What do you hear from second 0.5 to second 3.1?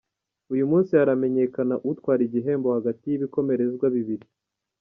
Uyu munsi haramenyekana utwara igihembo hagati